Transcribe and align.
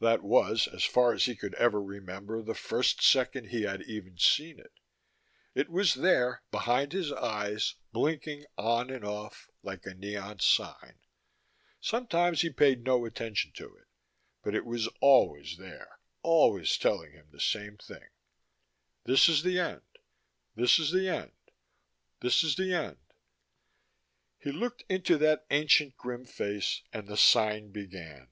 That 0.00 0.24
was, 0.24 0.66
as 0.66 0.82
far 0.82 1.12
as 1.12 1.26
he 1.26 1.36
could 1.36 1.54
ever 1.54 1.80
remember, 1.80 2.42
the 2.42 2.52
first 2.52 3.00
second 3.00 3.50
he 3.50 3.62
had 3.62 3.80
even 3.82 4.18
seen 4.18 4.58
it. 4.58 4.72
It 5.54 5.68
was 5.70 5.94
there, 5.94 6.42
behind 6.50 6.92
his 6.92 7.12
eyes, 7.12 7.76
blinking 7.92 8.44
on 8.58 8.90
and 8.90 9.04
off, 9.04 9.48
like 9.62 9.86
a 9.86 9.94
neon 9.94 10.40
sign. 10.40 10.98
Sometimes 11.80 12.40
he 12.40 12.50
paid 12.50 12.82
no 12.82 13.04
attention 13.04 13.52
to 13.52 13.72
it, 13.76 13.86
but 14.42 14.56
it 14.56 14.64
was 14.66 14.88
always 15.00 15.56
there, 15.58 16.00
always 16.22 16.76
telling 16.76 17.12
him 17.12 17.28
the 17.30 17.38
same 17.38 17.76
thing. 17.76 18.08
This 19.04 19.28
is 19.28 19.44
the 19.44 19.60
end. 19.60 19.86
This 20.56 20.80
is 20.80 20.90
the 20.90 21.08
end. 21.08 21.36
This 22.18 22.42
is 22.42 22.56
the 22.56 22.74
end. 22.74 22.98
He 24.40 24.50
looked 24.50 24.82
into 24.88 25.16
that 25.18 25.46
ancient 25.52 25.96
grim 25.96 26.24
face 26.24 26.82
and 26.92 27.06
the 27.06 27.16
sign 27.16 27.70
began. 27.70 28.26